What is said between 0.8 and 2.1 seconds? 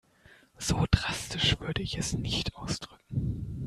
drastisch würde ich